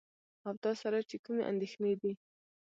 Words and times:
او 0.47 0.53
تاسره 0.63 0.99
چې 1.09 1.17
کومې 1.23 1.43
اندېښنې 1.51 1.93
دي. 2.01 2.11